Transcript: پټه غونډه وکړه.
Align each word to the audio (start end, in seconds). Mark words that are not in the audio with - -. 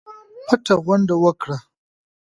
پټه 0.45 0.75
غونډه 0.83 1.15
وکړه. 1.23 1.57